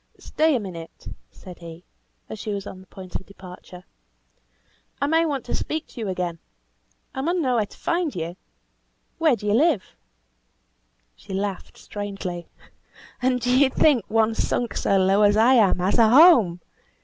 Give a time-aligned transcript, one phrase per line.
[0.17, 1.83] "Stay a minute," said he,
[2.27, 3.83] as she was on the point of departure.
[4.99, 6.39] "I may want to speak to you again.
[7.13, 8.35] I mun know where to find you
[9.19, 9.95] where do you live?"
[11.15, 12.47] She laughed strangely.
[13.21, 16.61] "And do you think one sunk so low as I am has a home?